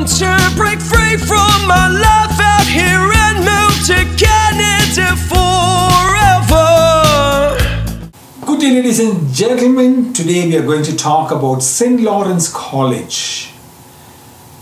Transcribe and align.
want 0.00 0.12
to 0.18 0.56
break 0.56 0.80
free 0.80 1.16
from 1.18 1.68
my 1.68 1.88
life 1.88 2.40
out 2.40 2.66
here 2.66 3.12
and 3.26 3.38
move 3.44 3.74
to 3.84 3.98
Canada 4.16 5.14
forever. 5.28 6.66
Good 8.46 8.60
day, 8.60 8.70
ladies 8.76 9.00
and 9.00 9.30
gentlemen. 9.34 10.14
Today 10.14 10.46
we 10.46 10.56
are 10.56 10.64
going 10.64 10.84
to 10.84 10.96
talk 10.96 11.32
about 11.32 11.62
St. 11.62 12.00
Lawrence 12.00 12.50
College. 12.50 13.52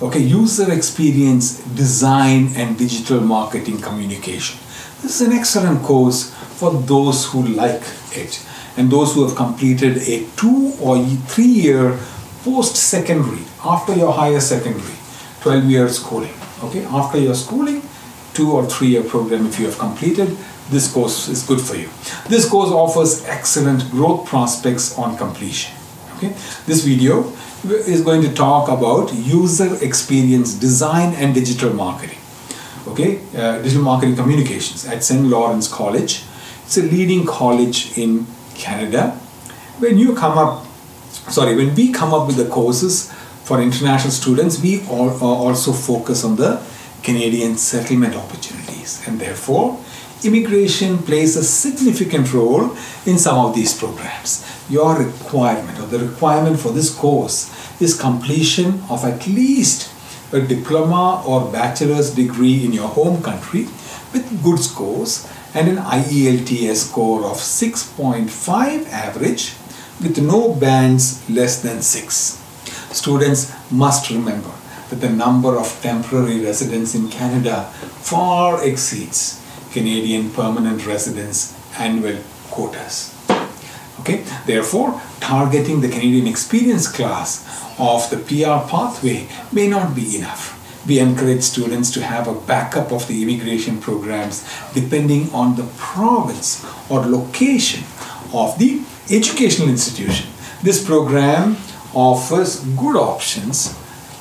Okay, 0.00 0.20
user 0.20 0.72
experience 0.72 1.58
design 1.74 2.50
and 2.54 2.78
digital 2.78 3.20
marketing 3.20 3.80
communication. 3.80 4.60
This 5.02 5.20
is 5.20 5.26
an 5.26 5.32
excellent 5.32 5.82
course 5.82 6.32
for 6.32 6.70
those 6.70 7.26
who 7.26 7.42
like 7.42 7.82
it 8.12 8.40
and 8.76 8.88
those 8.88 9.14
who 9.14 9.26
have 9.26 9.36
completed 9.36 9.96
a 9.96 10.24
two 10.36 10.74
or 10.80 11.04
three 11.26 11.54
year 11.66 11.98
post 12.44 12.76
secondary 12.76 13.42
after 13.64 13.96
your 13.96 14.12
higher 14.12 14.40
secondary 14.40 14.94
12 15.44 15.64
year 15.70 15.88
schooling 15.90 16.32
okay? 16.62 16.84
After 16.86 17.18
your 17.18 17.34
schooling 17.34 17.82
two 18.32 18.50
or 18.50 18.64
three 18.66 18.88
year 18.88 19.02
program 19.04 19.46
if 19.46 19.60
you 19.60 19.66
have 19.66 19.78
completed 19.78 20.36
this 20.70 20.90
course 20.90 21.28
is 21.28 21.42
good 21.42 21.60
for 21.60 21.76
you. 21.76 21.90
This 22.28 22.48
course 22.48 22.70
offers 22.70 23.24
excellent 23.26 23.90
growth 23.90 24.26
prospects 24.26 24.96
on 24.96 25.18
completion 25.18 25.74
okay? 26.16 26.28
This 26.66 26.82
video 26.82 27.30
is 27.64 28.00
going 28.00 28.22
to 28.22 28.32
talk 28.32 28.70
about 28.70 29.12
user 29.12 29.76
experience 29.84 30.54
design 30.54 31.12
and 31.14 31.34
digital 31.34 31.74
marketing 31.74 32.18
okay? 32.88 33.20
Uh, 33.36 33.60
digital 33.60 33.82
marketing 33.82 34.16
communications 34.16 34.86
at 34.86 35.04
st 35.04 35.26
lawrence 35.26 35.68
college. 35.68 36.22
It's 36.64 36.78
a 36.78 36.82
leading 36.82 37.26
college 37.26 37.98
in 37.98 38.26
canada. 38.54 39.10
When 39.78 39.98
you 39.98 40.14
come 40.14 40.38
up 40.38 40.66
sorry 41.28 41.54
when 41.54 41.74
we 41.74 41.92
come 41.92 42.14
up 42.14 42.26
with 42.26 42.36
the 42.36 42.48
courses 42.48 43.12
for 43.44 43.60
international 43.60 44.10
students 44.10 44.60
we 44.62 44.84
all, 44.88 45.10
uh, 45.10 45.24
also 45.24 45.72
focus 45.72 46.24
on 46.24 46.36
the 46.36 46.60
canadian 47.02 47.56
settlement 47.56 48.14
opportunities 48.14 49.02
and 49.06 49.20
therefore 49.20 49.78
immigration 50.24 50.98
plays 50.98 51.36
a 51.36 51.44
significant 51.44 52.32
role 52.32 52.74
in 53.06 53.18
some 53.18 53.38
of 53.38 53.54
these 53.54 53.76
programs 53.78 54.44
your 54.70 54.98
requirement 54.98 55.78
or 55.78 55.86
the 55.86 55.98
requirement 55.98 56.58
for 56.58 56.72
this 56.72 56.94
course 56.94 57.52
is 57.80 57.98
completion 57.98 58.82
of 58.88 59.04
at 59.04 59.26
least 59.26 59.90
a 60.32 60.40
diploma 60.40 61.22
or 61.26 61.52
bachelor's 61.52 62.14
degree 62.14 62.64
in 62.64 62.72
your 62.72 62.88
home 62.88 63.22
country 63.22 63.64
with 64.12 64.42
good 64.42 64.58
scores 64.58 65.28
and 65.54 65.68
an 65.68 65.76
IELTS 65.76 66.76
score 66.76 67.24
of 67.24 67.36
6.5 67.36 68.88
average 68.90 69.54
with 70.00 70.18
no 70.20 70.52
bands 70.54 71.28
less 71.30 71.62
than 71.62 71.80
6. 71.80 72.43
Students 72.94 73.52
must 73.72 74.08
remember 74.08 74.52
that 74.88 75.00
the 75.00 75.10
number 75.10 75.58
of 75.58 75.80
temporary 75.82 76.38
residents 76.40 76.94
in 76.94 77.08
Canada 77.08 77.64
far 78.10 78.64
exceeds 78.64 79.42
Canadian 79.72 80.30
permanent 80.30 80.86
residents' 80.86 81.58
annual 81.76 82.22
quotas. 82.52 83.10
Okay, 84.00 84.24
therefore, 84.46 85.00
targeting 85.18 85.80
the 85.80 85.88
Canadian 85.88 86.28
experience 86.28 86.86
class 86.86 87.42
of 87.80 88.08
the 88.10 88.18
PR 88.18 88.62
pathway 88.70 89.26
may 89.50 89.66
not 89.66 89.96
be 89.96 90.16
enough. 90.16 90.54
We 90.86 91.00
encourage 91.00 91.42
students 91.42 91.90
to 91.92 92.02
have 92.02 92.28
a 92.28 92.40
backup 92.46 92.92
of 92.92 93.08
the 93.08 93.22
immigration 93.24 93.80
programs 93.80 94.46
depending 94.72 95.30
on 95.32 95.56
the 95.56 95.66
province 95.76 96.64
or 96.88 97.00
location 97.00 97.82
of 98.32 98.56
the 98.60 98.82
educational 99.10 99.68
institution. 99.68 100.30
This 100.62 100.84
program 100.84 101.56
offers 101.94 102.60
good 102.76 102.96
options 102.96 103.72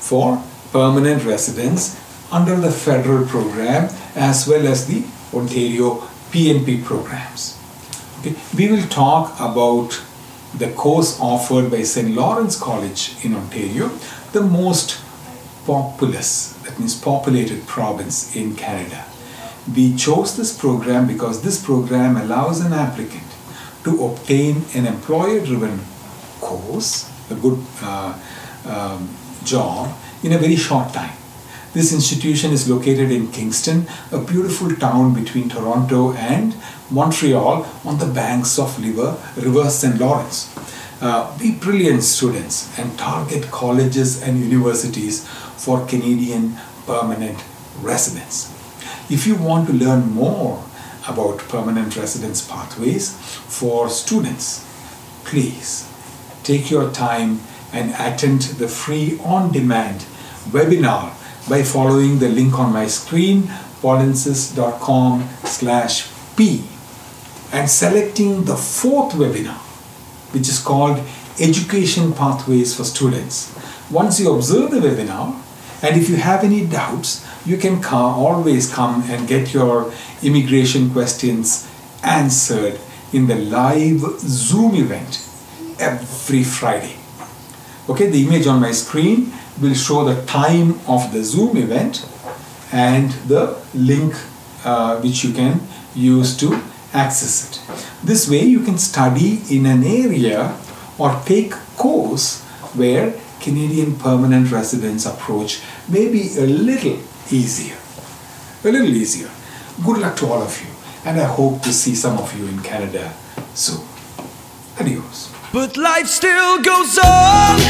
for 0.00 0.42
permanent 0.72 1.24
residents 1.24 1.98
under 2.32 2.56
the 2.56 2.70
federal 2.70 3.26
program 3.26 3.88
as 4.14 4.46
well 4.46 4.66
as 4.66 4.86
the 4.86 5.04
Ontario 5.34 5.96
PNP 6.30 6.84
programs. 6.84 7.58
Okay. 8.20 8.34
We 8.56 8.70
will 8.70 8.86
talk 8.88 9.34
about 9.40 10.00
the 10.56 10.70
course 10.72 11.18
offered 11.20 11.70
by 11.70 11.82
St. 11.82 12.14
Lawrence 12.14 12.58
College 12.58 13.14
in 13.24 13.34
Ontario, 13.34 13.88
the 14.32 14.42
most 14.42 15.00
populous, 15.64 16.54
that 16.64 16.78
means 16.78 17.00
populated 17.00 17.66
province 17.66 18.34
in 18.34 18.56
Canada. 18.56 19.04
We 19.74 19.94
chose 19.94 20.36
this 20.36 20.56
program 20.56 21.06
because 21.06 21.42
this 21.42 21.64
program 21.64 22.16
allows 22.16 22.60
an 22.60 22.72
applicant 22.72 23.24
to 23.84 24.04
obtain 24.04 24.64
an 24.74 24.86
employer 24.86 25.44
driven 25.44 25.80
course, 26.40 27.09
a 27.30 27.34
good 27.34 27.58
uh, 27.82 28.18
um, 28.66 29.08
job, 29.44 29.96
in 30.22 30.32
a 30.32 30.38
very 30.38 30.56
short 30.56 30.92
time. 30.92 31.16
This 31.72 31.92
institution 31.92 32.52
is 32.52 32.68
located 32.68 33.12
in 33.12 33.30
Kingston, 33.30 33.86
a 34.10 34.18
beautiful 34.18 34.74
town 34.74 35.14
between 35.14 35.48
Toronto 35.48 36.12
and 36.14 36.56
Montreal 36.90 37.64
on 37.84 37.98
the 37.98 38.06
banks 38.06 38.58
of 38.58 38.76
River, 38.82 39.16
River 39.36 39.70
St. 39.70 39.98
Lawrence. 39.98 40.52
Uh, 41.00 41.38
be 41.38 41.52
brilliant 41.52 42.02
students 42.02 42.76
and 42.78 42.98
target 42.98 43.50
colleges 43.50 44.20
and 44.20 44.38
universities 44.40 45.26
for 45.56 45.86
Canadian 45.86 46.58
permanent 46.86 47.42
residents. 47.80 48.50
If 49.08 49.26
you 49.26 49.36
want 49.36 49.68
to 49.68 49.72
learn 49.72 50.10
more 50.10 50.62
about 51.08 51.38
permanent 51.38 51.96
residence 51.96 52.46
pathways 52.46 53.16
for 53.16 53.88
students, 53.88 54.66
please 55.24 55.89
take 56.42 56.70
your 56.70 56.90
time 56.90 57.40
and 57.72 57.94
attend 57.98 58.42
the 58.58 58.68
free 58.68 59.18
on 59.24 59.52
demand 59.52 60.00
webinar 60.50 61.12
by 61.48 61.62
following 61.62 62.18
the 62.18 62.28
link 62.28 62.58
on 62.58 62.72
my 62.72 62.86
screen 62.86 63.42
paulinsis.com 63.82 65.28
slash 65.44 66.08
p 66.36 66.64
and 67.52 67.68
selecting 67.68 68.44
the 68.44 68.56
fourth 68.56 69.14
webinar 69.14 69.58
which 70.32 70.48
is 70.48 70.60
called 70.60 70.98
education 71.40 72.12
pathways 72.12 72.76
for 72.76 72.84
students. 72.84 73.52
Once 73.90 74.20
you 74.20 74.32
observe 74.32 74.70
the 74.70 74.78
webinar 74.78 75.40
and 75.82 75.96
if 75.96 76.08
you 76.08 76.16
have 76.16 76.44
any 76.44 76.66
doubts 76.66 77.26
you 77.46 77.56
can 77.56 77.82
always 77.84 78.72
come 78.72 79.02
and 79.08 79.26
get 79.26 79.54
your 79.54 79.92
immigration 80.22 80.90
questions 80.90 81.66
answered 82.02 82.78
in 83.12 83.26
the 83.26 83.34
live 83.34 84.00
zoom 84.20 84.74
event 84.74 85.29
every 85.80 86.44
friday. 86.44 86.96
Okay 87.88 88.08
the 88.08 88.26
image 88.26 88.46
on 88.46 88.60
my 88.60 88.72
screen 88.72 89.32
will 89.60 89.74
show 89.74 90.04
the 90.04 90.24
time 90.26 90.78
of 90.86 91.12
the 91.12 91.22
zoom 91.24 91.56
event 91.56 92.06
and 92.72 93.10
the 93.28 93.58
link 93.74 94.14
uh, 94.64 95.00
which 95.00 95.24
you 95.24 95.32
can 95.32 95.60
use 95.94 96.36
to 96.36 96.62
access 96.92 97.50
it. 97.50 97.80
This 98.04 98.28
way 98.30 98.42
you 98.42 98.60
can 98.60 98.78
study 98.78 99.40
in 99.50 99.66
an 99.66 99.84
area 99.84 100.56
or 100.98 101.20
take 101.24 101.52
course 101.76 102.42
where 102.74 103.14
canadian 103.40 103.96
permanent 103.96 104.50
residence 104.52 105.06
approach 105.06 105.60
may 105.88 106.08
be 106.08 106.36
a 106.38 106.46
little 106.46 106.98
easier. 107.30 107.76
A 108.64 108.70
little 108.70 108.94
easier. 108.94 109.30
Good 109.84 109.98
luck 109.98 110.16
to 110.16 110.26
all 110.26 110.42
of 110.42 110.60
you 110.60 110.70
and 111.04 111.18
i 111.18 111.24
hope 111.24 111.62
to 111.62 111.72
see 111.72 111.94
some 111.94 112.18
of 112.18 112.38
you 112.38 112.46
in 112.46 112.60
canada 112.62 113.12
soon. 113.54 113.84
Adios 114.78 115.39
But 115.52 115.76
life 115.76 116.06
still 116.06 116.62
goes 116.62 116.96
on. 116.98 117.60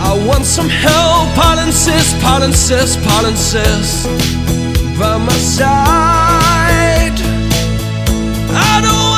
I 0.00 0.24
want 0.26 0.44
some 0.44 0.68
help, 0.68 1.28
Paulinsis, 1.34 2.12
Paulinsis, 2.20 2.96
Paulinsis 3.06 4.04
by 4.98 5.16
my 5.16 5.32
side. 5.32 7.18
I 8.50 8.80
don't 8.82 9.08